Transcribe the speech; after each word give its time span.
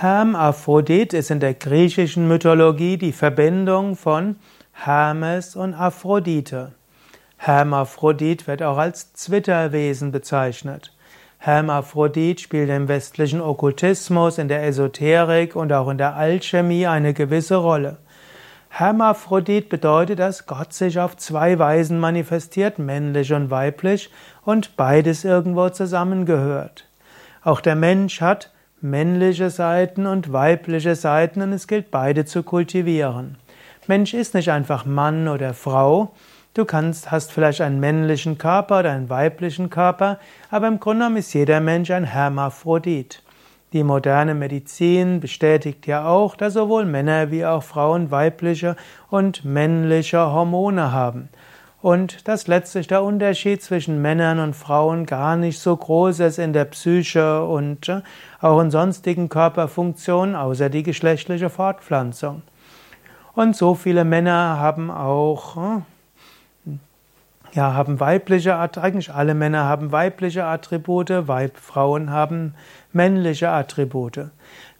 Hermaphrodit 0.00 1.12
ist 1.12 1.32
in 1.32 1.40
der 1.40 1.54
griechischen 1.54 2.28
Mythologie 2.28 2.98
die 2.98 3.10
Verbindung 3.10 3.96
von 3.96 4.36
Hermes 4.72 5.56
und 5.56 5.74
Aphrodite. 5.74 6.70
Hermaphrodit 7.36 8.46
wird 8.46 8.62
auch 8.62 8.78
als 8.78 9.12
Zwitterwesen 9.14 10.12
bezeichnet. 10.12 10.94
Hermaphrodit 11.38 12.40
spielt 12.40 12.70
im 12.70 12.86
westlichen 12.86 13.40
Okkultismus, 13.40 14.38
in 14.38 14.46
der 14.46 14.62
Esoterik 14.62 15.56
und 15.56 15.72
auch 15.72 15.88
in 15.88 15.98
der 15.98 16.14
Alchemie 16.14 16.86
eine 16.86 17.12
gewisse 17.12 17.56
Rolle. 17.56 17.96
Hermaphrodit 18.68 19.68
bedeutet, 19.68 20.20
dass 20.20 20.46
Gott 20.46 20.74
sich 20.74 21.00
auf 21.00 21.16
zwei 21.16 21.58
Weisen 21.58 21.98
manifestiert, 21.98 22.78
männlich 22.78 23.32
und 23.32 23.50
weiblich, 23.50 24.10
und 24.44 24.76
beides 24.76 25.24
irgendwo 25.24 25.70
zusammengehört. 25.70 26.86
Auch 27.42 27.60
der 27.60 27.74
Mensch 27.74 28.20
hat 28.20 28.52
männliche 28.80 29.50
Seiten 29.50 30.06
und 30.06 30.32
weibliche 30.32 30.94
Seiten 30.94 31.42
und 31.42 31.52
es 31.52 31.66
gilt 31.66 31.90
beide 31.90 32.24
zu 32.24 32.42
kultivieren. 32.42 33.36
Mensch 33.86 34.14
ist 34.14 34.34
nicht 34.34 34.50
einfach 34.50 34.84
Mann 34.84 35.28
oder 35.28 35.54
Frau. 35.54 36.14
Du 36.54 36.64
kannst, 36.64 37.10
hast 37.10 37.32
vielleicht 37.32 37.60
einen 37.60 37.80
männlichen 37.80 38.38
Körper 38.38 38.80
oder 38.80 38.92
einen 38.92 39.10
weiblichen 39.10 39.70
Körper, 39.70 40.18
aber 40.50 40.68
im 40.68 40.80
Grunde 40.80 41.00
genommen 41.00 41.16
ist 41.16 41.32
jeder 41.32 41.60
Mensch 41.60 41.90
ein 41.90 42.04
Hermaphrodit. 42.04 43.22
Die 43.72 43.84
moderne 43.84 44.34
Medizin 44.34 45.20
bestätigt 45.20 45.86
ja 45.86 46.06
auch, 46.06 46.36
dass 46.36 46.54
sowohl 46.54 46.84
Männer 46.84 47.30
wie 47.30 47.44
auch 47.44 47.62
Frauen 47.62 48.10
weibliche 48.10 48.76
und 49.10 49.44
männliche 49.44 50.18
Hormone 50.18 50.92
haben 50.92 51.28
und 51.80 52.26
dass 52.26 52.46
letztlich 52.48 52.88
der 52.88 53.02
Unterschied 53.02 53.62
zwischen 53.62 54.02
Männern 54.02 54.40
und 54.40 54.54
Frauen 54.54 55.06
gar 55.06 55.36
nicht 55.36 55.60
so 55.60 55.76
groß 55.76 56.20
ist 56.20 56.38
in 56.38 56.52
der 56.52 56.64
Psyche 56.64 57.44
und 57.44 57.88
äh, 57.88 58.02
auch 58.40 58.60
in 58.60 58.70
sonstigen 58.70 59.28
Körperfunktionen, 59.28 60.34
außer 60.34 60.70
die 60.70 60.82
geschlechtliche 60.82 61.50
Fortpflanzung. 61.50 62.42
Und 63.34 63.54
so 63.54 63.74
viele 63.74 64.04
Männer 64.04 64.58
haben 64.58 64.90
auch 64.90 65.56
äh, 65.56 65.80
ja, 67.52 67.74
haben 67.74 68.00
weibliche, 68.00 68.58
eigentlich 68.58 69.12
alle 69.12 69.34
Männer 69.34 69.64
haben 69.64 69.92
weibliche 69.92 70.44
Attribute, 70.44 71.28
Weib, 71.28 71.56
Frauen 71.56 72.10
haben 72.10 72.54
männliche 72.92 73.50
Attribute. 73.50 74.30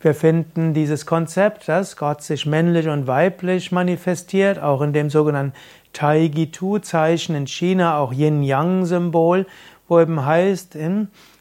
Wir 0.00 0.14
finden 0.14 0.74
dieses 0.74 1.06
Konzept, 1.06 1.68
dass 1.68 1.96
Gott 1.96 2.22
sich 2.22 2.46
männlich 2.46 2.88
und 2.88 3.06
weiblich 3.06 3.72
manifestiert, 3.72 4.60
auch 4.60 4.80
in 4.80 4.92
dem 4.92 5.10
sogenannten 5.10 5.54
Taigitu-Zeichen 5.92 7.34
in 7.34 7.46
China, 7.46 7.98
auch 7.98 8.12
Yin-Yang-Symbol, 8.12 9.46
wo 9.88 10.00
eben 10.00 10.24
heißt, 10.24 10.76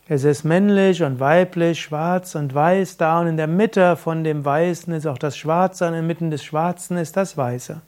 es 0.09 0.23
ist 0.23 0.43
männlich 0.45 1.03
und 1.03 1.19
weiblich, 1.19 1.81
schwarz 1.81 2.35
und 2.35 2.55
weiß 2.55 2.97
da 2.97 3.19
und 3.19 3.27
in 3.27 3.37
der 3.37 3.47
Mitte 3.47 3.97
von 3.97 4.23
dem 4.23 4.43
Weißen 4.45 4.93
ist 4.93 5.05
auch 5.05 5.17
das 5.17 5.37
Schwarze 5.37 5.87
und 5.87 5.93
inmitten 5.93 6.31
des 6.31 6.43
Schwarzen 6.43 6.97
ist 6.97 7.17
das 7.17 7.37
Weiße. 7.37 7.81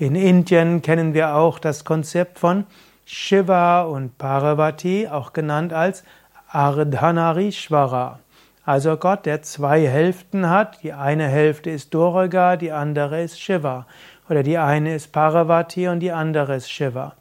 In 0.00 0.14
Indien 0.14 0.80
kennen 0.80 1.12
wir 1.12 1.34
auch 1.34 1.58
das 1.58 1.84
Konzept 1.84 2.38
von 2.38 2.66
Shiva 3.04 3.82
und 3.82 4.16
Parvati, 4.16 5.08
auch 5.08 5.32
genannt 5.32 5.72
als 5.72 6.04
Ardhanarishvara. 6.52 8.20
Also 8.64 8.96
Gott, 8.96 9.26
der 9.26 9.42
zwei 9.42 9.88
Hälften 9.88 10.48
hat. 10.48 10.84
Die 10.84 10.92
eine 10.92 11.26
Hälfte 11.26 11.70
ist 11.70 11.92
Durga, 11.94 12.54
die 12.56 12.70
andere 12.70 13.24
ist 13.24 13.40
Shiva. 13.40 13.86
Oder 14.30 14.44
die 14.44 14.58
eine 14.58 14.94
ist 14.94 15.10
Parvati 15.10 15.88
und 15.88 15.98
die 15.98 16.12
andere 16.12 16.54
ist 16.54 16.70
Shiva. 16.70 17.14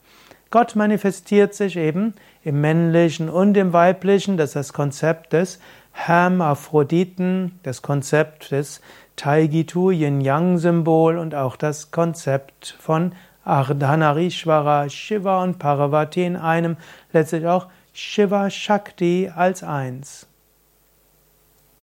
Gott 0.51 0.75
manifestiert 0.75 1.55
sich 1.55 1.77
eben 1.77 2.13
im 2.43 2.61
männlichen 2.61 3.27
und 3.27 3.57
im 3.57 3.73
weiblichen. 3.73 4.37
Das 4.37 4.49
ist 4.49 4.55
das 4.55 4.73
Konzept 4.73 5.33
des 5.33 5.59
Hermaphroditen, 5.93 7.59
das 7.63 7.81
Konzept 7.81 8.51
des 8.51 8.81
Taigitu 9.17 9.91
Yin-Yang-Symbol 9.91 11.17
und 11.17 11.35
auch 11.35 11.57
das 11.57 11.91
Konzept 11.91 12.77
von 12.79 13.13
Ardhanarishvara, 13.43 14.87
Shiva 14.89 15.43
und 15.43 15.57
Parvati 15.57 16.23
in 16.23 16.35
einem, 16.37 16.77
letztlich 17.11 17.47
auch 17.47 17.67
Shiva 17.93 18.49
Shakti 18.49 19.29
als 19.35 19.63
eins. 19.63 20.27